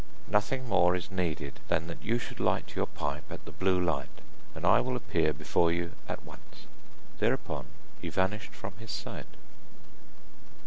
[0.27, 4.09] 'Nothing more is needed than that you should light your pipe at the blue light,
[4.55, 6.65] and I will appear before you at once.'
[7.19, 7.67] Thereupon
[8.01, 9.27] he vanished from his sight.